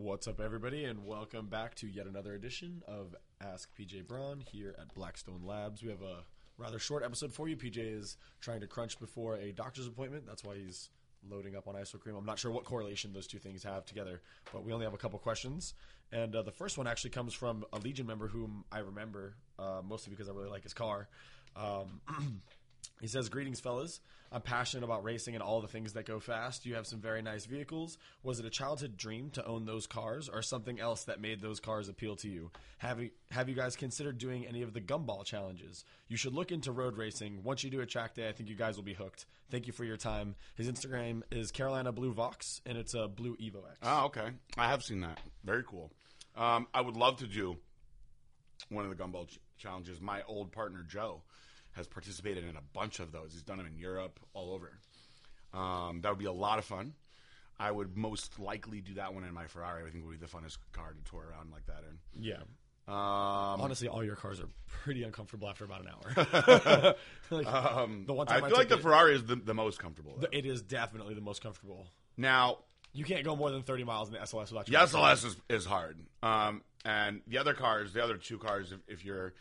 [0.00, 4.76] What's up, everybody, and welcome back to yet another edition of Ask PJ Braun here
[4.80, 5.82] at Blackstone Labs.
[5.82, 6.18] We have a
[6.56, 7.56] rather short episode for you.
[7.56, 10.24] PJ is trying to crunch before a doctor's appointment.
[10.24, 10.90] That's why he's
[11.28, 12.14] loading up on ice cream.
[12.14, 14.22] I'm not sure what correlation those two things have together,
[14.52, 15.74] but we only have a couple questions.
[16.12, 19.80] And uh, the first one actually comes from a Legion member whom I remember, uh,
[19.84, 21.08] mostly because I really like his car.
[21.56, 22.00] Um,
[23.00, 24.00] He says, Greetings, fellas.
[24.30, 26.66] I'm passionate about racing and all the things that go fast.
[26.66, 27.96] You have some very nice vehicles.
[28.22, 31.60] Was it a childhood dream to own those cars or something else that made those
[31.60, 32.50] cars appeal to you?
[32.76, 35.84] Have you, have you guys considered doing any of the gumball challenges?
[36.08, 37.42] You should look into road racing.
[37.42, 39.24] Once you do a track day, I think you guys will be hooked.
[39.50, 40.34] Thank you for your time.
[40.56, 43.78] His Instagram is Carolina Blue Vox, and it's a blue Evo X.
[43.82, 44.28] Oh, okay.
[44.58, 45.18] I have seen that.
[45.42, 45.90] Very cool.
[46.36, 47.56] Um, I would love to do
[48.68, 50.02] one of the gumball ch- challenges.
[50.02, 51.22] My old partner Joe
[51.78, 53.32] has participated in a bunch of those.
[53.32, 54.78] He's done them in Europe, all over.
[55.54, 56.92] Um, that would be a lot of fun.
[57.58, 59.84] I would most likely do that one in my Ferrari.
[59.86, 62.22] I think would be the funnest car to tour around like that in.
[62.22, 62.42] Yeah.
[62.86, 66.94] Um, Honestly, all your cars are pretty uncomfortable after about an hour.
[67.30, 69.78] Like, um, the one I time feel like the it- Ferrari is the, the most
[69.78, 70.16] comfortable.
[70.18, 70.28] though.
[70.32, 71.86] it is definitely the most comfortable.
[72.16, 72.58] now,
[72.94, 75.64] You can't go more than 30 miles in the SLS without The SLS is, is
[75.66, 75.98] hard.
[76.22, 79.34] Um, and the other cars, the other two cars, if, if you're,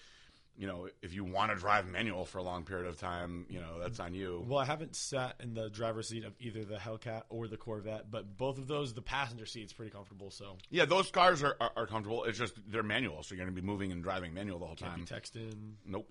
[0.57, 3.59] you know, if you want to drive manual for a long period of time, you
[3.59, 4.43] know, that's on you.
[4.47, 8.09] Well, I haven't sat in the driver's seat of either the Hellcat or the Corvette,
[8.09, 10.31] but both of those, the passenger seat's pretty comfortable.
[10.31, 12.23] So Yeah, those cars are, are, are comfortable.
[12.23, 14.75] It's just they're manual, so you're going to be moving and driving manual the whole
[14.75, 14.99] can't time.
[15.01, 15.53] be texting.
[15.85, 16.09] Nope.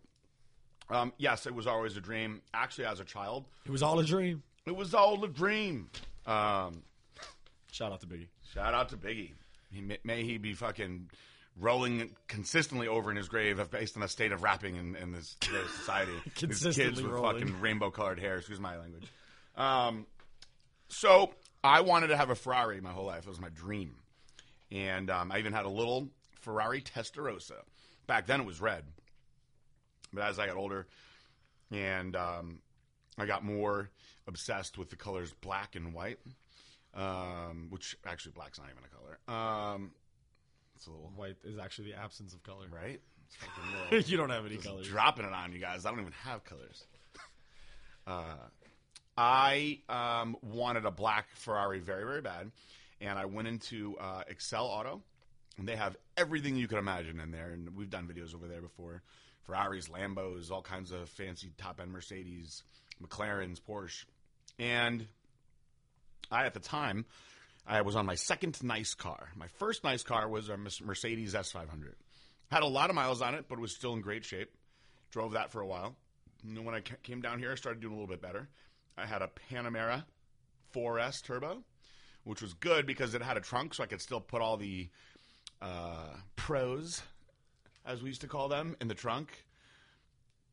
[0.89, 2.41] Um, yes, it was always a dream.
[2.55, 4.45] Actually, as a child, It was all a dream.
[4.67, 5.91] it was all a dream.
[6.25, 6.83] Um,
[7.73, 8.29] Shout out to Biggie.
[8.55, 9.33] shout out to Biggie.
[9.73, 11.11] He may, may he be fucking
[11.59, 15.37] rolling consistently over in his grave based on a state of rapping in, in this
[15.79, 16.13] society.
[16.41, 17.39] These kids with rolling.
[17.41, 18.37] fucking rainbow colored hair.
[18.37, 19.11] Excuse my language.
[19.57, 20.07] Um,
[20.89, 21.33] so
[21.65, 23.27] I wanted to have a Ferrari my whole life.
[23.27, 23.97] It was my dream,
[24.71, 26.09] and um, I even had a little
[26.41, 27.63] Ferrari Testarossa.
[28.07, 28.85] Back then it was red,
[30.13, 30.87] but as I got older,
[31.73, 32.61] and um,
[33.19, 33.91] I got more
[34.29, 36.19] obsessed with the colors black and white,
[36.95, 39.19] um, which actually black's not even a color.
[40.77, 42.67] It's a little White is actually the absence of color.
[42.71, 43.01] right.
[44.07, 44.87] You don't have any just colors.
[44.87, 45.85] dropping it on you guys.
[45.85, 46.85] I don't even have colors.
[48.07, 48.37] Uh,
[49.19, 52.53] I um, wanted a black Ferrari very, very bad,
[53.01, 55.03] and I went into uh, Excel Auto,
[55.59, 57.51] and they have everything you could imagine in there.
[57.51, 59.03] And we've done videos over there before:
[59.45, 62.63] Ferraris, Lambos, all kinds of fancy top-end Mercedes,
[63.03, 64.05] McLarens, Porsche,
[64.59, 65.07] and
[66.31, 67.07] I at the time
[67.67, 69.31] I was on my second nice car.
[69.35, 71.95] My first nice car was a Mercedes S500.
[72.51, 74.51] Had a lot of miles on it, but was still in great shape.
[75.11, 75.97] Drove that for a while.
[76.47, 78.49] And then when I came down here, I started doing a little bit better.
[78.97, 80.05] I had a Panamera
[80.75, 81.65] 4S turbo,
[82.23, 84.89] which was good because it had a trunk, so I could still put all the
[85.61, 87.03] uh, pros,
[87.85, 89.45] as we used to call them, in the trunk.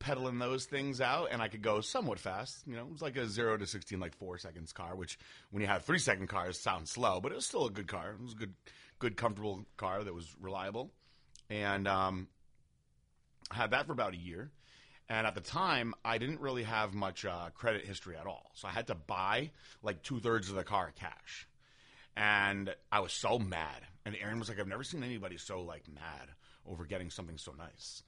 [0.04, 2.64] Pedaling those things out, and I could go somewhat fast.
[2.68, 4.98] You know, it was like a zero to sixteen, like four seconds car.
[4.98, 5.18] Which,
[5.50, 8.12] when you have three second cars, sounds slow, but it was still a good car.
[8.12, 8.54] It was a good,
[9.00, 10.92] good, comfortable car that was reliable,
[11.50, 12.28] and um,
[13.50, 14.52] I had that for about a year.
[15.08, 18.68] And at the time, I didn't really have much uh, credit history at all, so
[18.68, 21.48] I had to buy like two thirds of the car cash.
[22.18, 23.88] And I was so mad.
[24.06, 26.28] And Aaron was like, "I've never seen anybody so like mad
[26.68, 28.04] over getting something so nice."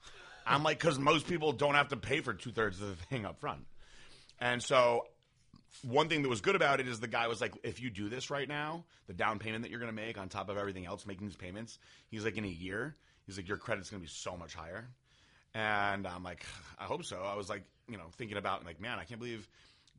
[0.45, 3.25] I'm like, because most people don't have to pay for two thirds of the thing
[3.25, 3.65] up front.
[4.39, 5.07] And so,
[5.81, 8.09] one thing that was good about it is the guy was like, if you do
[8.09, 10.85] this right now, the down payment that you're going to make on top of everything
[10.85, 11.79] else, making these payments,
[12.09, 12.95] he's like, in a year,
[13.25, 14.87] he's like, your credit's going to be so much higher.
[15.53, 16.45] And I'm like,
[16.77, 17.21] I hope so.
[17.21, 19.47] I was like, you know, thinking about like, man, I can't believe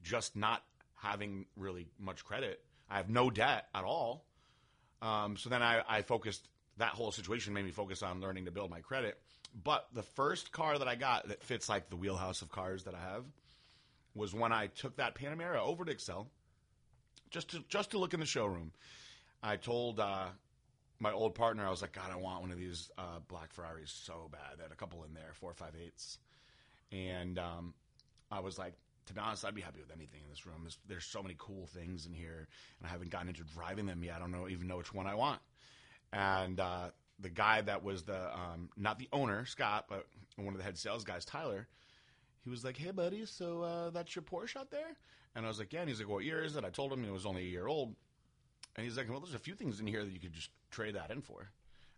[0.03, 0.63] just not
[0.95, 2.61] having really much credit.
[2.91, 4.25] I have no debt at all.
[5.03, 6.49] Um, so then I, I focused.
[6.78, 9.19] That whole situation made me focus on learning to build my credit.
[9.62, 12.94] But the first car that I got that fits like the wheelhouse of cars that
[12.94, 13.25] I have
[14.15, 16.28] was when I took that Panamera over to Excel
[17.31, 18.72] just to just to look in the showroom.
[19.43, 20.27] I told uh,
[20.99, 23.91] my old partner, I was like, God, I want one of these uh, black Ferraris
[23.91, 24.59] so bad.
[24.59, 26.19] They had a couple in there, four five eights,
[26.92, 27.75] and um,
[28.31, 28.75] I was like,
[29.07, 30.59] to be honest, I'd be happy with anything in this room.
[30.63, 32.48] There's, there's so many cool things in here,
[32.78, 34.16] and I haven't gotten into driving them yet.
[34.16, 35.41] I don't know even know which one I want.
[36.13, 36.89] And uh,
[37.21, 40.78] the guy that was the um, not the owner, Scott, but one of the head
[40.78, 41.66] sales guys, Tyler,
[42.45, 44.97] he was like, "Hey, buddy, so uh, that's your Porsche out there?"
[45.34, 47.04] And I was like, "Yeah." And he's like, "What year is it?" I told him
[47.04, 47.95] it was only a year old.
[48.77, 50.95] And he's like, "Well, there's a few things in here that you could just trade
[50.95, 51.48] that in for."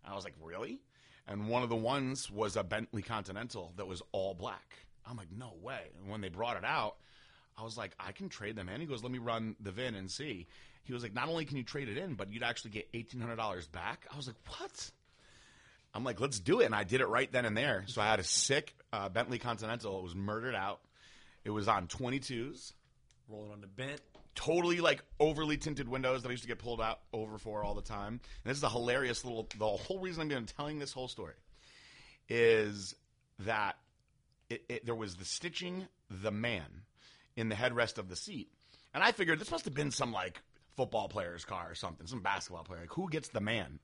[0.05, 0.81] And I was like, "Really?"
[1.26, 4.76] And one of the ones was a Bentley Continental that was all black.
[5.06, 6.97] I'm like, "No way!" And when they brought it out,
[7.59, 8.81] I was like, I can trade them in.
[8.81, 10.47] He goes, let me run the VIN and see.
[10.85, 13.21] He was like, not only can you trade it in, but you'd actually get eighteen
[13.21, 14.06] hundred dollars back.
[14.12, 14.91] I was like, what?
[15.94, 17.85] I'm like, let's do it, and I did it right then and there.
[17.87, 19.99] So I had a sick uh, Bentley Continental.
[19.99, 20.81] It was murdered out.
[21.44, 22.73] It was on 22s,
[23.29, 24.00] Rolling on the bent.
[24.35, 27.75] totally like overly tinted windows that I used to get pulled out over for all
[27.75, 28.14] the time.
[28.44, 29.46] And this is a hilarious little.
[29.58, 31.35] The whole reason I'm telling this whole story
[32.29, 32.94] is
[33.40, 33.76] that
[34.49, 36.67] it, it, there was the stitching the man
[37.37, 38.49] in the headrest of the seat,
[38.94, 40.40] and I figured this must have been some like
[40.76, 42.81] football player's car or something, some basketball player.
[42.81, 43.79] Like who gets the man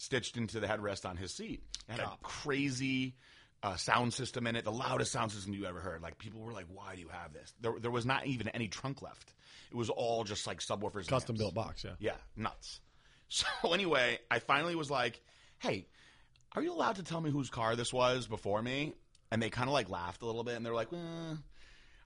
[0.00, 1.62] stitched into the headrest on his seat?
[1.88, 3.14] It had a crazy.
[3.62, 6.00] Uh, sound system in it, the loudest sound system you ever heard.
[6.00, 8.68] Like people were like, "Why do you have this?" There, there was not even any
[8.68, 9.34] trunk left.
[9.70, 11.90] It was all just like subwoofers, custom built box, yeah.
[11.98, 12.80] Yeah, nuts.
[13.28, 15.20] So anyway, I finally was like,
[15.58, 15.86] "Hey,
[16.54, 18.94] are you allowed to tell me whose car this was before me?"
[19.30, 21.34] And they kind of like laughed a little bit, and they're like, eh,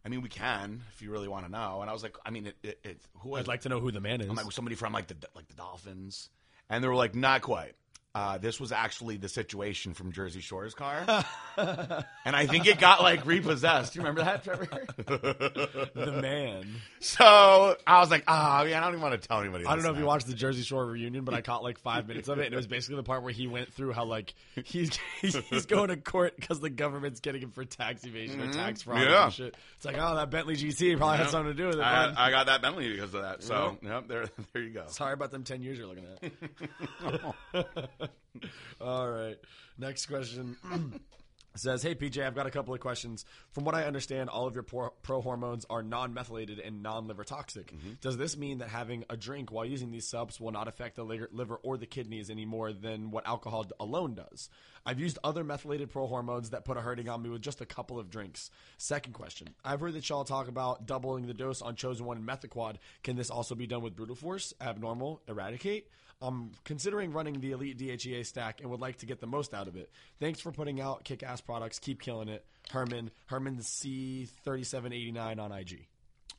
[0.05, 2.31] "I mean, we can if you really want to know." And I was like, "I
[2.31, 4.29] mean, it, it, it who?" I'd like to know who the man is.
[4.29, 6.31] I'm like somebody from like the like the Dolphins,
[6.69, 7.77] and they were like, "Not quite."
[8.15, 11.05] Uh, this was actually the situation from Jersey Shore's car,
[11.57, 13.93] and I think it got like repossessed.
[13.95, 14.67] Do You remember that, Trevor?
[15.95, 16.65] the man.
[17.01, 19.83] so I was like, "Ah, man, I don't even want to tell anybody." I don't
[19.83, 22.39] know if you watched the Jersey Shore reunion, but I caught like five minutes of
[22.39, 24.33] it, and it was basically the part where he went through how like
[24.65, 28.83] he's he's going to court because the government's getting him for tax evasion or tax
[28.83, 29.25] fraud Yeah.
[29.25, 29.57] and shit.
[29.77, 31.83] It's like, oh, that Bentley GT probably had something to do with it.
[31.83, 32.15] I.
[32.29, 33.43] I got that Bentley because of that.
[33.43, 34.85] So, yep, there, there you go.
[34.87, 36.07] Sorry about them ten years you're looking
[37.55, 38.04] at.
[38.81, 39.37] All right.
[39.79, 40.57] Next question.
[41.57, 43.25] Says, hey PJ, I've got a couple of questions.
[43.53, 47.69] From what I understand, all of your pro, hormones are non-methylated and non-liver toxic.
[47.69, 47.93] Mm-hmm.
[48.01, 51.05] Does this mean that having a drink while using these subs will not affect the
[51.05, 54.51] liver, liver or the kidneys any more than what alcohol alone does?
[54.85, 57.67] I've used other methylated pro hormones that put a hurting on me with just a
[57.67, 58.51] couple of drinks.
[58.77, 62.27] Second question: I've heard that y'all talk about doubling the dose on Chosen One and
[62.27, 62.79] Methaquad.
[63.05, 65.87] Can this also be done with Brutal Force, Abnormal, Eradicate?
[66.21, 69.69] I'm considering running the Elite DHEA stack and would like to get the most out
[69.69, 69.91] of it.
[70.21, 71.79] Thanks for putting out kick-ass products.
[71.79, 73.11] Keep killing it, Herman.
[73.27, 75.87] Herman C3789 on IG.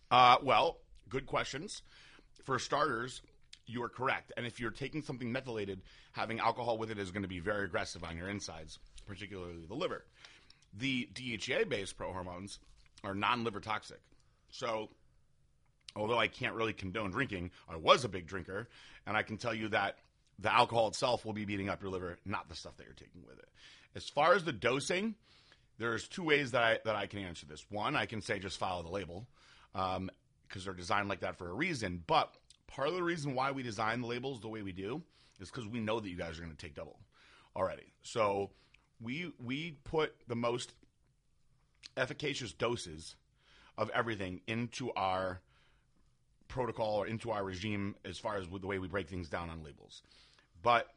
[0.10, 0.78] Uh, well,
[1.10, 1.82] good questions.
[2.44, 3.22] For starters,
[3.68, 4.32] you are correct.
[4.38, 5.82] And if you're taking something methylated,
[6.12, 9.76] having alcohol with it is going to be very aggressive on your insides, particularly the
[9.76, 10.06] liver.
[10.78, 12.60] The DHEA based pro hormones
[13.04, 14.02] are non liver toxic.
[14.50, 14.90] So,
[15.96, 18.68] although I can't really condone drinking, I was a big drinker,
[19.06, 19.98] and I can tell you that
[20.40, 23.22] the alcohol itself will be beating up your liver, not the stuff that you're taking
[23.26, 23.48] with it.
[23.96, 25.16] As far as the dosing,
[25.78, 27.66] there's two ways that I that I can answer this.
[27.70, 29.28] One, I can say just follow the label,
[29.74, 30.10] um,
[30.48, 32.04] because they're designed like that for a reason.
[32.06, 32.34] But
[32.68, 35.02] part of the reason why we design the labels the way we do
[35.40, 37.00] is because we know that you guys are going to take double
[37.56, 37.94] already.
[38.04, 38.52] So
[39.02, 40.74] we we put the most
[41.98, 43.16] efficacious doses
[43.78, 45.42] of everything into our
[46.48, 49.64] protocol or into our regime as far as the way we break things down on
[49.64, 50.02] labels.
[50.62, 50.88] But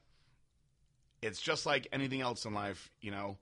[1.23, 3.39] it's just like anything else in life, you know.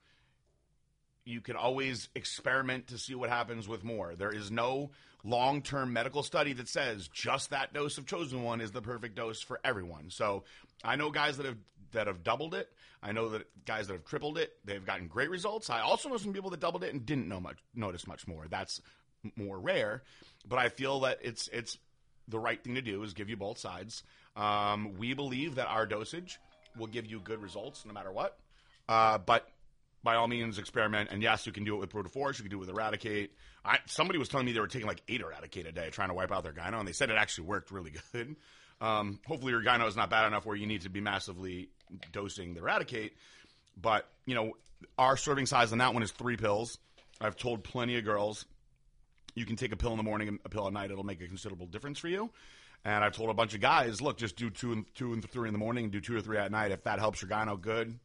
[1.25, 4.15] You can always experiment to see what happens with more.
[4.15, 4.91] There is no
[5.25, 9.17] long term medical study that says just that dose of chosen one is the perfect
[9.17, 10.11] dose for everyone.
[10.11, 10.45] So
[10.85, 11.59] I know guys that have
[11.93, 12.71] that have doubled it.
[13.03, 15.71] I know that guys that have tripled it, they've gotten great results.
[15.71, 18.47] I also know some people that doubled it and didn't know much notice much more.
[18.49, 18.81] That's
[19.35, 20.03] more rare,
[20.49, 21.79] but I feel that it's it's
[22.29, 24.03] the right thing to do is give you both sides.
[24.37, 26.39] Um, we believe that our dosage
[26.77, 28.39] will give you good results no matter what.
[28.89, 29.49] Uh, but
[30.03, 31.11] by all means, experiment.
[31.11, 32.39] And yes, you can do it with Brutal Force.
[32.39, 33.33] You can do it with Eradicate.
[33.65, 36.15] I, somebody was telling me they were taking like eight Eradicate a day trying to
[36.15, 38.37] wipe out their gyno, and they said it actually worked really good.
[38.81, 41.71] Um, hopefully, your gyno is not bad enough where you need to be massively
[42.13, 43.15] dosing the Eradicate.
[43.81, 44.53] But, you know,
[44.99, 46.79] our serving size on that one is three pills.
[47.21, 48.45] I've told plenty of girls
[49.37, 50.91] you can take a pill in the morning and a pill at night.
[50.91, 52.31] It'll make a considerable difference for you.
[52.85, 55.49] And I've told a bunch of guys, look, just do two and two and three
[55.49, 56.73] in the morning and do two or three at night.
[56.73, 57.99] If that helps your gyno, good.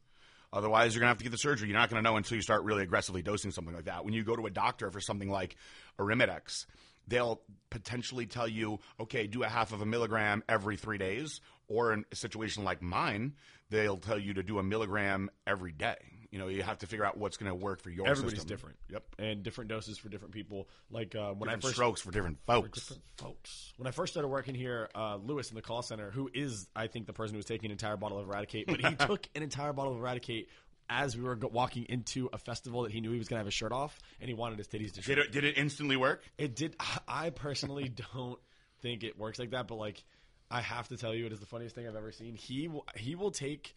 [0.52, 1.68] Otherwise, you're gonna have to get the surgery.
[1.68, 4.04] You're not gonna know until you start really aggressively dosing something like that.
[4.04, 5.56] When you go to a doctor for something like
[5.98, 6.66] Arimidex,
[7.08, 11.40] they'll potentially tell you, okay, do a half of a milligram every three days.
[11.68, 13.34] Or in a situation like mine,
[13.70, 16.21] they'll tell you to do a milligram every day.
[16.32, 18.48] You know, you have to figure out what's going to work for your Everybody's system.
[18.48, 18.76] different.
[18.88, 19.04] Yep.
[19.18, 20.66] And different doses for different people.
[20.90, 22.78] Like uh, when Different I first strokes for different folks.
[22.80, 23.72] different folks.
[23.76, 26.86] When I first started working here, uh, Lewis in the call center, who is, I
[26.86, 29.42] think, the person who was taking an entire bottle of Eradicate, but he took an
[29.42, 30.48] entire bottle of Eradicate
[30.88, 33.46] as we were walking into a festival that he knew he was going to have
[33.46, 35.14] his shirt off, and he wanted his titties to show.
[35.14, 36.24] Did it, did it instantly work?
[36.38, 36.76] It did.
[37.06, 38.38] I personally don't
[38.80, 40.02] think it works like that, but like,
[40.50, 42.34] I have to tell you, it is the funniest thing I've ever seen.
[42.34, 43.74] He will, he will take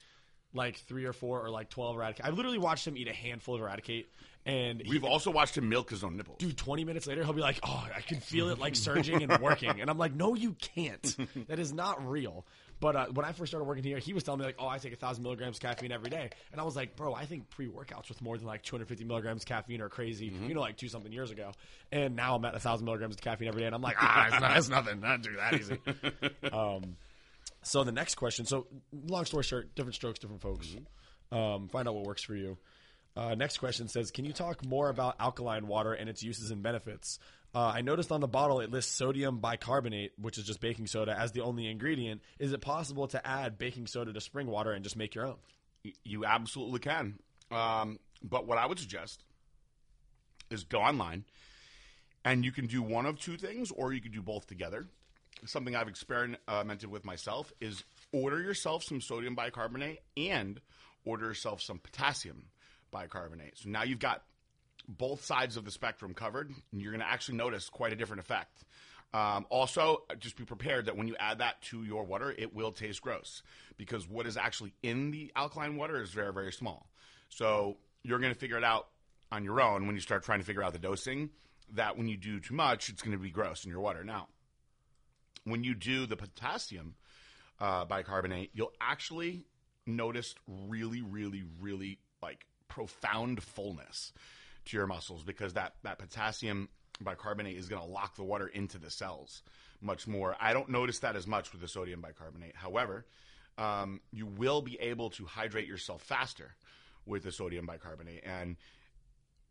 [0.54, 2.26] like three or four or like twelve eradicate.
[2.26, 4.08] I literally watched him eat a handful of eradicate,
[4.46, 6.38] and he, We've also watched him milk his own nipples.
[6.40, 9.42] dude, twenty minutes later he'll be like, "Oh, I can feel it like surging and
[9.42, 11.16] working," and I'm like, "No, you can't.
[11.48, 12.46] That is not real."
[12.82, 14.78] But uh, when I first started working here, he was telling me like, "Oh, I
[14.80, 17.50] take a thousand milligrams of caffeine every day," and I was like, "Bro, I think
[17.50, 20.90] pre workouts with more than like 250 milligrams caffeine are crazy." You know, like two
[20.90, 21.52] something years ago,
[21.92, 24.28] and now I'm at a thousand milligrams of caffeine every day, and I'm like, "Ah,
[24.28, 25.00] it's, not, it's nothing.
[25.00, 25.80] Not do that easy."
[26.52, 26.98] um,
[27.66, 28.46] so the next question.
[28.46, 30.76] So long story short, different strokes, different folks.
[31.32, 32.58] Um, find out what works for you.
[33.16, 36.62] Uh, next question says, can you talk more about alkaline water and its uses and
[36.62, 37.18] benefits?
[37.54, 41.18] Uh, I noticed on the bottle it lists sodium bicarbonate, which is just baking soda,
[41.18, 42.22] as the only ingredient.
[42.38, 45.38] Is it possible to add baking soda to spring water and just make your own?
[46.04, 47.20] You absolutely can.
[47.52, 49.24] Um, but what I would suggest
[50.52, 51.24] is go online
[52.26, 54.88] and you can do one of two things or you can do both together.
[55.46, 60.60] Something I've experimented with myself is order yourself some sodium bicarbonate and
[61.06, 62.46] order yourself some potassium
[62.92, 63.58] bicarbonate.
[63.58, 64.24] So now you've got
[64.88, 68.22] both sides of the spectrum covered, and you're going to actually notice quite a different
[68.22, 68.64] effect.
[69.14, 72.72] Um, also, just be prepared that when you add that to your water, it will
[72.72, 73.44] taste gross
[73.78, 76.90] because what is actually in the alkaline water is very, very small.
[77.30, 78.88] So you're going to figure it out
[79.32, 81.30] on your own when you start trying to figure out the dosing.
[81.74, 84.04] That when you do too much, it's going to be gross in your water.
[84.04, 84.28] Now,
[85.46, 86.96] when you do the potassium
[87.60, 89.46] uh, bicarbonate, you'll actually
[89.88, 94.12] notice really, really, really like profound fullness
[94.66, 98.78] to your muscles because that, that potassium bicarbonate is going to lock the water into
[98.78, 99.44] the cells
[99.82, 100.36] much more.
[100.40, 102.56] I don't notice that as much with the sodium bicarbonate.
[102.56, 103.06] However,
[103.58, 106.56] um, you will be able to hydrate yourself faster
[107.06, 108.24] with the sodium bicarbonate.
[108.26, 108.58] And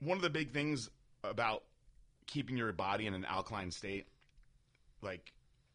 [0.00, 0.90] one of the big things
[1.22, 1.62] about
[2.26, 4.06] keeping your body in an alkaline state,
[5.02, 5.32] like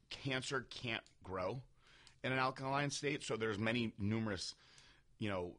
[0.10, 1.62] cancer can't grow
[2.24, 3.24] in an alkaline state.
[3.24, 4.56] So there's many numerous,
[5.20, 5.52] you know,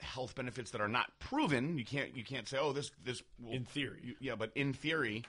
[0.00, 1.78] health benefits that are not proven.
[1.78, 4.00] You can't you can't say, oh, this this will, In theory.
[4.02, 5.24] you- yeah, but in theory,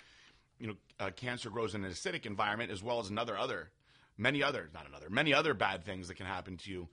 [0.59, 3.69] you know, uh, cancer grows in an acidic environment as well as another other
[4.17, 6.88] many other not another many other bad things that can happen to you.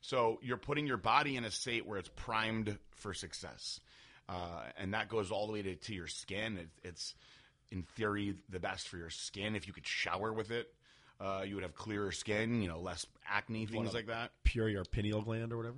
[0.00, 3.80] So you're putting your body in a state where it's primed for success,
[4.28, 6.58] uh, and that goes all the way to, to your skin.
[6.58, 7.14] It, it's
[7.70, 10.66] in theory the best for your skin if you could shower with it.
[11.20, 14.32] Uh, you would have clearer skin, you know, less acne, things like that.
[14.42, 15.76] Pure your pineal gland or whatever?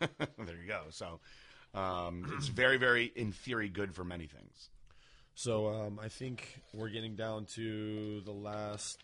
[0.38, 0.82] there you go.
[0.90, 1.20] So
[1.74, 4.70] um, it's very, very, in theory, good for many things.
[5.34, 9.02] So um, I think we're getting down to the last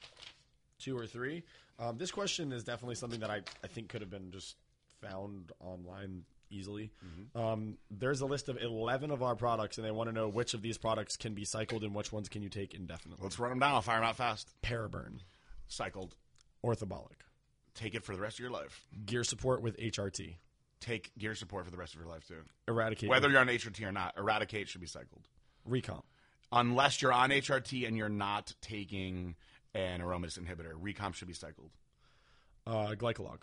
[0.79, 1.43] two or three.
[1.79, 4.57] Um, this question is definitely something that I, I think could have been just
[5.01, 6.91] found online easily.
[7.35, 10.55] Um, there's a list of 11 of our products, and they want to know which
[10.55, 13.23] of these products can be cycled and which ones can you take indefinitely.
[13.23, 13.75] Let's run them down.
[13.75, 14.49] I'll fire them out fast.
[14.63, 15.21] Paraburn,
[15.69, 16.17] Cycled.
[16.65, 17.23] orthobolic,
[17.75, 18.85] Take it for the rest of your life.
[19.05, 20.37] gear support with HRT,
[20.81, 22.45] Take gear support for the rest of your life, too.
[22.69, 25.29] eradicate, Whether you're on HRT or not, Eradicate should be cycled.
[25.69, 26.03] recomp,
[26.53, 29.35] Unless you're on HRT and you're not taking
[29.75, 31.71] an aromatase inhibitor, Recomp should be cycled.
[32.67, 33.41] uh, glycolog,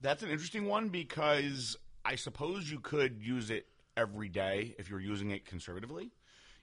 [0.00, 5.00] That's an interesting one because I suppose you could use it every day if you're
[5.00, 6.10] using it conservatively.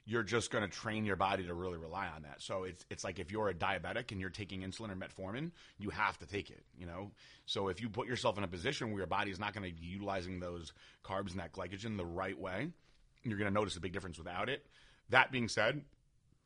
[0.06, 2.42] You're just going to train your body to really rely on that.
[2.42, 5.90] So it's it's like if you're a diabetic and you're taking insulin or metformin, you
[5.92, 6.64] have to take it.
[6.78, 7.12] You know.
[7.46, 9.80] So if you put yourself in a position where your body is not going to
[9.80, 12.70] be utilizing those carbs and that glycogen the right way,
[13.24, 14.66] you're going to notice a big difference without it.
[15.10, 15.82] That being said,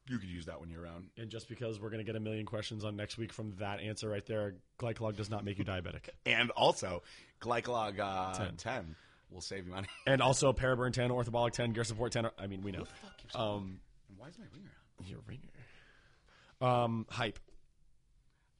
[0.07, 1.09] you could use that when you're around.
[1.17, 3.79] and just because we're going to get a million questions on next week from that
[3.79, 6.09] answer right there, glycolog does not make you diabetic.
[6.25, 7.03] And also,
[7.41, 8.55] Glycolog uh, 10.
[8.57, 8.95] 10
[9.31, 9.87] will save you money.
[10.07, 12.29] And also Paraburn 10, Orthobolic 10, Gear Support 10.
[12.37, 12.85] I mean, we know.
[13.33, 13.79] Um,
[14.17, 15.07] Why is my ringer on?
[15.07, 15.41] your ringer.
[16.61, 17.39] Um, hype,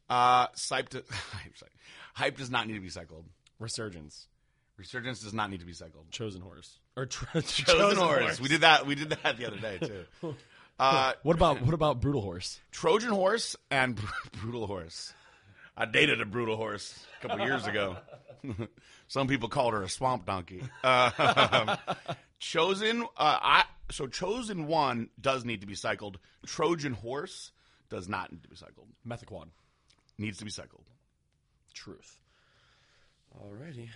[0.10, 1.72] Uh, Hype, do- hype, sorry.
[2.14, 3.26] hype does not need to be cycled.
[3.60, 4.28] Resurgence,
[4.78, 6.12] Resurgence does not need to be cycled.
[6.12, 8.40] Chosen Horse, or tr- Trojan horse.
[8.42, 8.86] We did that.
[8.86, 10.36] We did that the other day too.
[10.78, 12.60] Uh, What about what about Brutal Horse?
[12.72, 15.14] Trojan horse and br- brutal horse.
[15.78, 17.98] I dated a brutal horse a couple years ago.
[19.08, 20.62] Some people called her a swamp donkey.
[20.84, 21.76] Uh,
[22.40, 26.20] chosen, uh, I so chosen one does need to be cycled.
[26.46, 27.52] Trojan horse
[27.90, 28.88] does not need to be cycled.
[29.08, 29.48] Methaquad.
[30.18, 30.86] Needs to be cycled.
[31.74, 32.20] Truth.
[33.38, 33.90] Alrighty.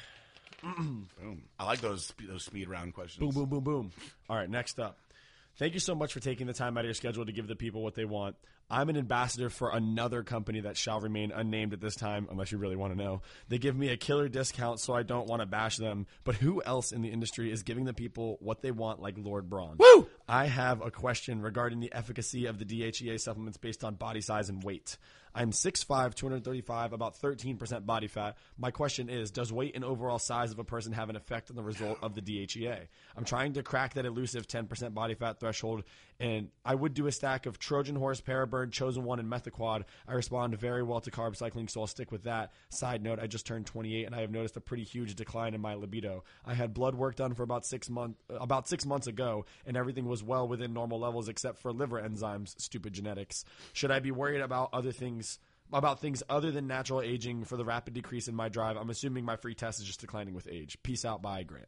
[0.61, 1.43] Boom.
[1.57, 3.19] I like those those speed round questions.
[3.19, 3.91] Boom, boom, boom, boom.
[4.29, 4.97] All right, next up.
[5.59, 7.55] Thank you so much for taking the time out of your schedule to give the
[7.55, 8.37] people what they want.
[8.69, 12.57] I'm an ambassador for another company that shall remain unnamed at this time, unless you
[12.57, 13.23] really want to know.
[13.49, 16.07] They give me a killer discount, so I don't want to bash them.
[16.23, 19.49] But who else in the industry is giving the people what they want, like Lord
[19.49, 19.75] Braun?
[19.79, 20.07] Woo!
[20.29, 24.47] I have a question regarding the efficacy of the DHEA supplements based on body size
[24.47, 24.95] and weight.
[25.33, 28.37] I'm 6'5, 235, about 13% body fat.
[28.57, 31.55] My question is Does weight and overall size of a person have an effect on
[31.55, 32.87] the result of the DHEA?
[33.15, 35.83] I'm trying to crack that elusive 10% body fat threshold,
[36.19, 39.83] and I would do a stack of Trojan Horse, Paraburn, Chosen One, and Methaquad.
[40.07, 42.51] I respond very well to carb cycling, so I'll stick with that.
[42.69, 45.61] Side note, I just turned 28, and I have noticed a pretty huge decline in
[45.61, 46.23] my libido.
[46.45, 50.05] I had blood work done for about six months about six months ago, and everything
[50.05, 52.59] was well within normal levels except for liver enzymes.
[52.59, 53.45] Stupid genetics.
[53.73, 55.39] Should I be worried about other things?
[55.71, 58.75] About things other than natural aging for the rapid decrease in my drive.
[58.75, 60.79] I'm assuming my free test is just declining with age.
[60.81, 61.21] Peace out.
[61.21, 61.67] Bye, Grant.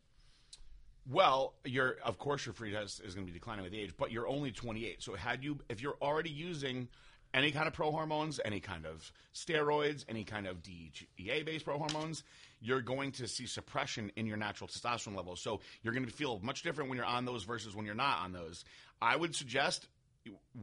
[1.09, 4.11] Well, you're of course your free test is going to be declining with age, but
[4.11, 5.01] you're only 28.
[5.01, 6.87] So had you if you're already using
[7.33, 11.77] any kind of pro hormones, any kind of steroids, any kind of DHEA based pro
[11.77, 12.23] hormones,
[12.59, 15.39] you're going to see suppression in your natural testosterone levels.
[15.39, 18.19] So you're going to feel much different when you're on those versus when you're not
[18.19, 18.65] on those.
[19.01, 19.87] I would suggest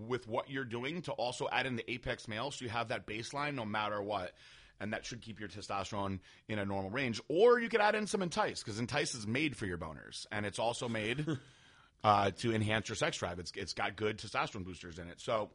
[0.07, 3.07] with what you're doing to also add in the apex male so you have that
[3.07, 4.33] baseline no matter what
[4.81, 7.21] and that should keep your testosterone in a normal range.
[7.29, 10.47] Or you could add in some Entice because Entice is made for your boners, and
[10.47, 11.27] it's also made
[12.05, 13.39] uh, to enhance your sex drive.
[13.39, 15.21] It's it's got good testosterone boosters in it.
[15.21, 15.51] So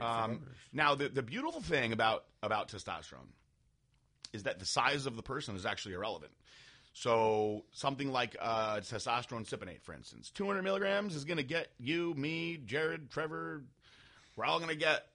[0.00, 0.40] um,
[0.72, 3.30] now the the beautiful thing about about testosterone
[4.32, 6.32] is that the size of the person is actually irrelevant.
[6.94, 12.12] So something like uh, testosterone cypionate, for instance, 200 milligrams is going to get you,
[12.14, 13.62] me, Jared, Trevor.
[14.36, 15.06] We're all going to get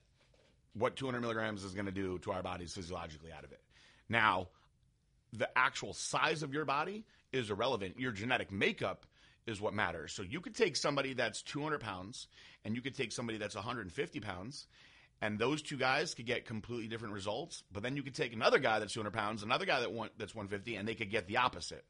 [0.78, 3.60] what 200 milligrams is going to do to our bodies physiologically out of it.
[4.08, 4.48] Now,
[5.32, 7.98] the actual size of your body is irrelevant.
[7.98, 9.06] Your genetic makeup
[9.46, 10.12] is what matters.
[10.12, 12.28] So you could take somebody that's 200 pounds
[12.64, 14.66] and you could take somebody that's 150 pounds,
[15.20, 17.62] and those two guys could get completely different results.
[17.72, 20.76] But then you could take another guy that's 200 pounds, another guy that that's 150,
[20.76, 21.84] and they could get the opposite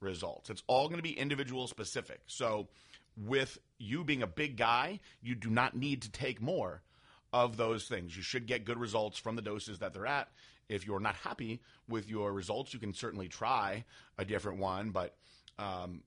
[0.00, 0.50] results.
[0.50, 2.20] It's all going to be individual specific.
[2.26, 2.68] So
[3.16, 6.82] with you being a big guy, you do not need to take more
[7.34, 8.16] of those things.
[8.16, 10.28] You should get good results from the doses that they're at.
[10.68, 13.84] If you're not happy with your results, you can certainly try
[14.16, 14.90] a different one.
[14.90, 15.16] But
[15.58, 16.02] um,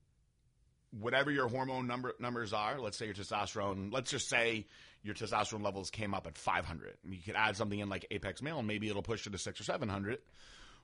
[0.97, 4.67] whatever your hormone number numbers are, let's say your testosterone, let's just say
[5.03, 6.95] your testosterone levels came up at 500.
[7.03, 9.59] You could add something in like Apex Male, and maybe it'll push it to six
[9.59, 10.19] or 700.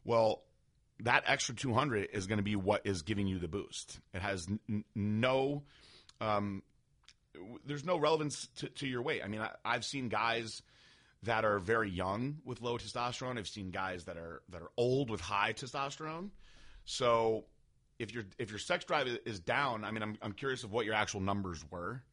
[0.04, 0.44] Well,
[1.00, 3.98] that extra 200 is going to be what is giving you the boost.
[4.14, 5.64] It has n- no
[6.20, 6.64] um,
[7.66, 9.22] there's no relevance to, to your weight.
[9.24, 10.62] I mean, I, have seen guys
[11.24, 13.38] that are very young with low testosterone.
[13.38, 16.30] I've seen guys that are that are old with high testosterone.
[16.86, 17.46] So
[18.00, 20.86] if your if your sex drive is down, I mean, I'm I'm curious of what
[20.86, 22.04] your actual numbers were.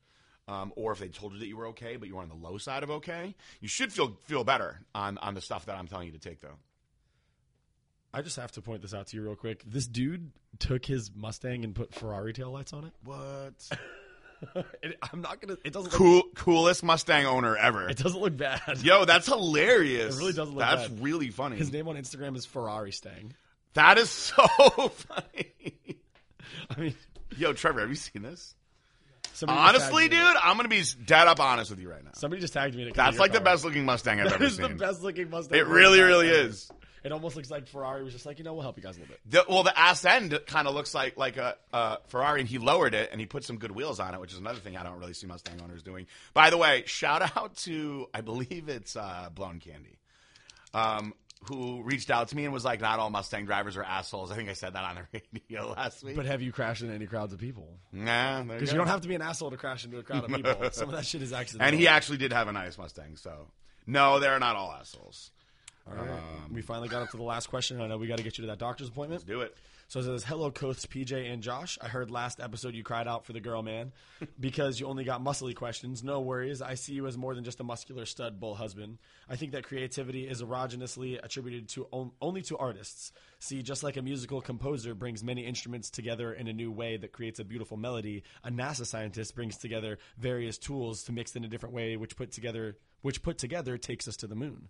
[0.48, 2.34] Um, or if they told you that you were okay, but you were on the
[2.34, 5.86] low side of okay, you should feel feel better on on the stuff that I'm
[5.86, 6.58] telling you to take, though.
[8.12, 9.62] I just have to point this out to you real quick.
[9.64, 12.92] This dude took his Mustang and put Ferrari tail lights on it.
[13.04, 13.68] What?
[14.82, 15.56] it, I'm not gonna.
[15.64, 15.92] It doesn't.
[15.92, 17.88] Cool, Look, coolest Mustang owner ever.
[17.88, 18.78] it doesn't look bad.
[18.82, 20.16] Yo, that's hilarious.
[20.16, 21.02] It really doesn't look That's bad.
[21.02, 21.56] really funny.
[21.56, 23.34] His name on Instagram is Ferrari Stang.
[23.74, 24.34] That is so
[24.88, 25.52] funny.
[26.70, 26.94] I mean,
[27.36, 28.54] Yo, Trevor, have you seen this?
[29.46, 30.18] Honestly, dude.
[30.18, 32.10] I'm gonna be dead up honest with you right now.
[32.14, 32.82] Somebody just tagged me.
[32.82, 34.62] in it 'cause That's like the best looking Mustang I've That ever is seen.
[34.62, 35.58] the best looking Mustang.
[35.58, 36.70] It really, really is.
[37.02, 39.00] It almost looks like Ferrari was just like, you know, we'll help you guys a
[39.00, 39.20] little bit.
[39.30, 42.58] The, well, the ass end kind of looks like like a, a Ferrari, and he
[42.58, 44.82] lowered it and he put some good wheels on it, which is another thing I
[44.82, 46.06] don't really see Mustang owners doing.
[46.34, 49.98] By the way, shout out to I believe it's uh, Blown Candy,
[50.74, 54.30] um, who reached out to me and was like, "Not all Mustang drivers are assholes."
[54.30, 56.16] I think I said that on the radio last week.
[56.16, 57.78] But have you crashed into any crowds of people?
[57.92, 60.30] nah, Because you don't have to be an asshole to crash into a crowd of
[60.36, 60.68] people.
[60.72, 61.66] Some of that shit is accidental.
[61.66, 63.46] And he actually did have a nice Mustang, so
[63.86, 65.30] no, they're not all assholes.
[65.88, 66.10] All right.
[66.10, 67.80] Um, we finally got up to the last question.
[67.80, 69.20] I know we got to get you to that doctor's appointment.
[69.20, 69.56] Let's do it.
[69.88, 71.76] So it says, "Hello, Coasts, PJ, and Josh.
[71.82, 73.90] I heard last episode you cried out for the girl man
[74.40, 76.04] because you only got muscly questions.
[76.04, 76.62] No worries.
[76.62, 78.98] I see you as more than just a muscular stud bull husband.
[79.28, 83.10] I think that creativity is erogenously attributed to on, only to artists.
[83.40, 87.10] See, just like a musical composer brings many instruments together in a new way that
[87.10, 91.48] creates a beautiful melody, a NASA scientist brings together various tools to mix in a
[91.48, 94.68] different way, which put together which put together takes us to the moon."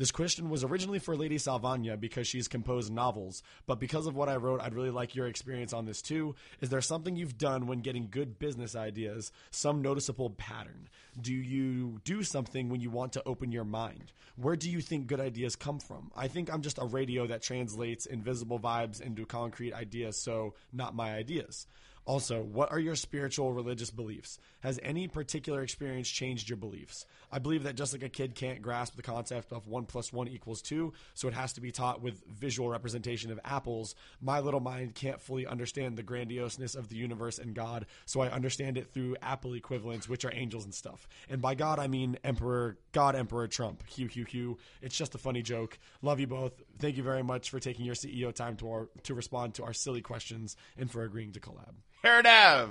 [0.00, 4.30] This question was originally for Lady Salvania because she's composed novels, but because of what
[4.30, 6.34] I wrote, I'd really like your experience on this too.
[6.62, 10.88] Is there something you've done when getting good business ideas, some noticeable pattern?
[11.20, 14.12] Do you do something when you want to open your mind?
[14.36, 16.10] Where do you think good ideas come from?
[16.16, 20.94] I think I'm just a radio that translates invisible vibes into concrete ideas, so not
[20.94, 21.66] my ideas.
[22.06, 24.38] Also, what are your spiritual religious beliefs?
[24.60, 27.06] Has any particular experience changed your beliefs?
[27.30, 30.26] I believe that just like a kid can't grasp the concept of one plus one
[30.26, 34.60] equals two, so it has to be taught with visual representation of apples, my little
[34.60, 38.92] mind can't fully understand the grandioseness of the universe and God, so I understand it
[38.92, 41.06] through apple equivalents, which are angels and stuff.
[41.28, 43.86] And by God, I mean Emperor, God Emperor Trump.
[43.86, 44.58] Hugh, Hugh, Hugh.
[44.82, 45.78] It's just a funny joke.
[46.02, 46.60] Love you both.
[46.80, 49.72] Thank you very much for taking your CEO time to, our, to respond to our
[49.72, 51.74] silly questions and for agreeing to collab.
[52.02, 52.70] Hair Dev.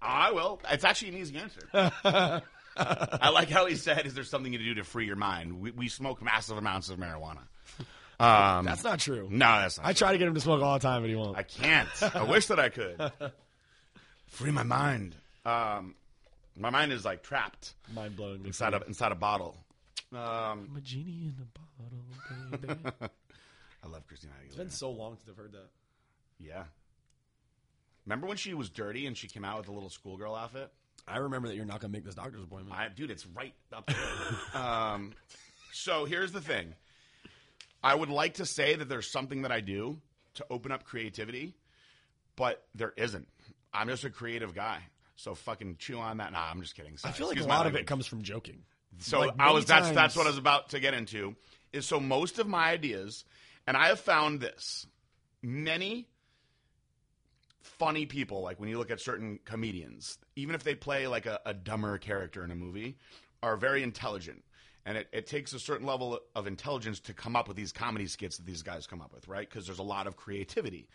[0.00, 0.60] I will.
[0.70, 1.68] It's actually an easy answer.
[2.76, 5.60] I like how he said, "Is there something you to do to free your mind?"
[5.60, 7.42] We, we smoke massive amounts of marijuana.
[8.18, 9.28] Um, That's not true.
[9.30, 9.86] no, that's not.
[9.86, 11.36] I try to get him to smoke all the time, but he won't.
[11.36, 11.88] I can't.
[12.14, 13.10] I wish that I could.
[14.28, 15.14] Free my mind.
[15.44, 15.94] Um,
[16.56, 18.44] my mind is like trapped Mind blowing.
[18.46, 19.56] inside a inside a bottle.
[20.12, 22.80] Um, I'm a genie in a bottle, baby.
[23.84, 24.46] I love Christina Aguilera.
[24.46, 25.68] it's been so long since I've heard that.
[26.38, 26.64] Yeah.
[28.06, 30.70] Remember when she was dirty and she came out with a little schoolgirl outfit?
[31.06, 32.78] I remember that you're not going to make this doctor's appointment.
[32.78, 34.62] I, dude, it's right up there.
[34.62, 35.12] um,
[35.72, 36.74] so here's the thing.
[37.82, 39.98] I would like to say that there's something that I do
[40.34, 41.54] to open up creativity,
[42.36, 43.26] but there isn't.
[43.74, 44.80] I'm just a creative guy.
[45.16, 46.32] So fucking chew on that.
[46.32, 46.96] Nah, I'm just kidding.
[47.04, 48.62] I feel like Excuse a my lot of it comes from joking.
[48.98, 51.34] So Like, I was that's that's what I was about to get into.
[51.72, 53.24] Is so most of my ideas,
[53.66, 54.86] and I have found this
[55.42, 56.08] many
[57.62, 61.40] funny people, like when you look at certain comedians, even if they play like a,
[61.46, 62.96] a dumber character in a movie,
[63.42, 64.44] are very intelligent.
[64.84, 68.06] And it, it takes a certain level of intelligence to come up with these comedy
[68.08, 69.48] skits that these guys come up with, right?
[69.48, 70.88] Because there's a lot of creativity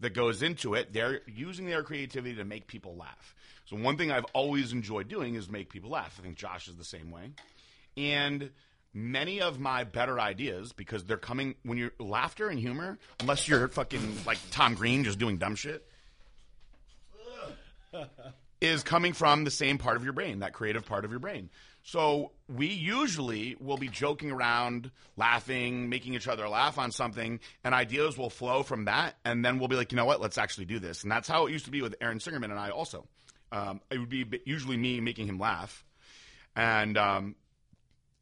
[0.00, 0.92] that goes into it.
[0.92, 3.34] They're using their creativity to make people laugh.
[3.66, 6.16] So one thing I've always enjoyed doing is make people laugh.
[6.18, 7.32] I think Josh is the same way.
[7.96, 8.50] And
[8.94, 13.68] many of my better ideas, because they're coming when you're laughter and humor, unless you're
[13.68, 15.86] fucking like Tom Green just doing dumb shit,
[18.60, 21.50] is coming from the same part of your brain, that creative part of your brain.
[21.90, 27.74] So we usually will be joking around, laughing, making each other laugh on something, and
[27.74, 29.14] ideas will flow from that.
[29.24, 31.02] And then we'll be like, you know what, let's actually do this.
[31.02, 33.06] And that's how it used to be with Aaron Singerman and I also.
[33.52, 35.82] Um, it would be usually me making him laugh.
[36.54, 37.36] And um,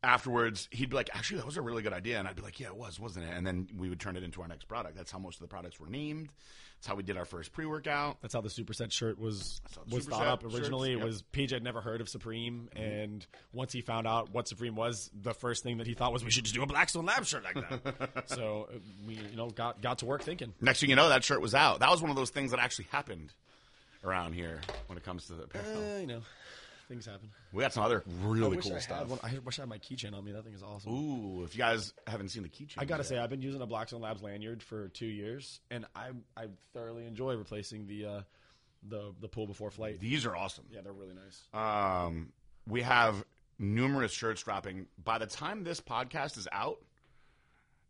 [0.07, 2.19] afterwards, he'd be like, actually, that was a really good idea.
[2.19, 3.33] And I'd be like, yeah, it was, wasn't it?
[3.35, 4.97] And then we would turn it into our next product.
[4.97, 6.31] That's how most of the products were named.
[6.77, 8.19] That's how we did our first pre workout.
[8.21, 10.93] That's how the Superset shirt was was thought up shirts- originally.
[10.93, 11.01] yep.
[11.01, 14.77] It was PJ had never heard of Supreme, and once he found out what Supreme
[14.77, 17.25] was, the first thing that he thought was we should just do a Blackstone Lab
[17.25, 18.25] shirt like that.
[18.29, 20.53] so uh, we, you know, got got to work thinking.
[20.61, 21.81] Next thing you know, that shirt was out.
[21.81, 23.33] That was one of those things that actually happened
[24.05, 25.95] around here when it comes to the apparel.
[25.97, 26.21] Uh, you know,
[26.89, 27.31] things happen.
[27.53, 29.09] we got some other really I wish cool I stuff.
[29.09, 30.33] One, I wish I had my keychain on me.
[30.33, 30.93] That thing is awesome.
[30.93, 33.09] Ooh, if you guys haven't seen the keychain, I gotta yet.
[33.09, 37.07] say, I've been using a Blackstone Labs lanyard for two years, and I I thoroughly
[37.07, 38.21] enjoy replacing the uh,
[38.89, 40.01] the the pull before flight.
[40.01, 40.65] these are awesome.
[40.71, 41.43] Yeah, they're really nice.
[41.53, 42.33] Um,
[42.69, 43.25] we have
[43.59, 44.87] numerous shirts dropping.
[45.03, 46.79] By the time this podcast is out,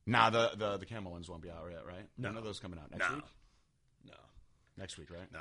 [0.07, 2.07] nah, the the the camel ones won't be out yet, right?
[2.17, 2.29] No.
[2.29, 3.17] None of those coming out next No.
[3.17, 3.25] week.
[4.07, 4.13] No,
[4.79, 5.31] Next week, right?
[5.33, 5.41] no,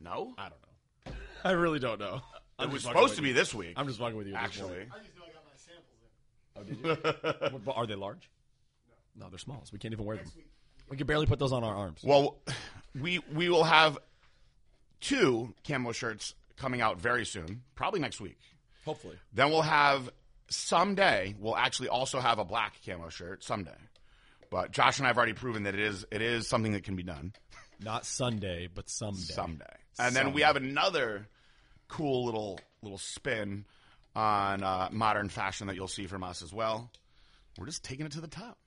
[0.00, 1.12] No, I don't know.
[1.44, 2.20] I really don't know.
[2.60, 3.74] It was supposed to be this week.
[3.76, 4.34] I'm just fucking with you.
[4.34, 4.80] at this actually.
[4.80, 6.90] I just know I got my samples in.
[7.24, 7.58] Oh, did you?
[7.64, 8.30] What- are they large?
[9.18, 9.72] No, they're smalls.
[9.72, 10.26] We can't even wear them.
[10.90, 12.00] We can barely put those on our arms.
[12.04, 12.38] Well,
[13.00, 13.98] we we will have
[15.00, 18.38] two camo shirts coming out very soon, probably next week.
[18.84, 19.16] Hopefully.
[19.32, 20.08] Then we'll have
[20.48, 21.34] someday.
[21.38, 23.72] We'll actually also have a black camo shirt someday.
[24.50, 26.94] But Josh and I have already proven that it is it is something that can
[26.94, 27.32] be done
[27.80, 29.20] Not Sunday, but someday.
[29.34, 29.64] someday.
[29.98, 31.26] And then we have another
[31.88, 33.64] cool little little spin
[34.14, 36.90] on uh, modern fashion that you'll see from us as well.
[37.58, 38.58] We're just taking it to the top.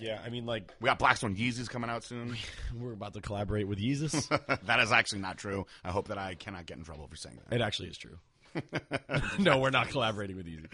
[0.00, 2.36] Yeah, I mean, like, We got Blackstone Yeezys coming out soon.
[2.76, 4.28] we're about to collaborate with Yeezus.
[4.66, 5.64] that is actually not true.
[5.84, 7.54] I hope that I cannot get in trouble for saying that.
[7.54, 8.18] it actually is true.
[9.38, 10.72] no, we're not collaborating with Yeezus.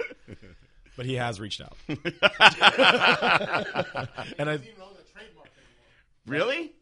[0.97, 1.77] But he has reached out.
[1.89, 1.99] and I.
[4.29, 5.49] Didn't even the trademark.
[6.27, 6.73] Really?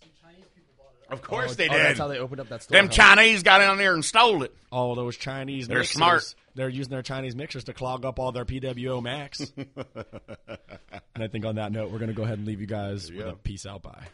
[0.00, 0.97] Some Chinese people bought it up.
[1.10, 1.80] Of course oh, they oh, did.
[1.80, 2.78] that's how they opened up that store.
[2.78, 2.90] Them?
[2.90, 4.54] Chinese got in there and stole it.
[4.70, 6.34] all those Chinese They're mixers, smart.
[6.54, 9.40] They're using their Chinese mixers to clog up all their PWO Max.
[9.56, 13.10] and I think on that note, we're going to go ahead and leave you guys
[13.10, 14.06] with a peace out bye.